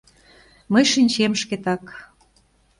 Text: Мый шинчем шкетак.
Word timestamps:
Мый 0.71 0.85
шинчем 0.91 1.33
шкетак. 1.41 1.85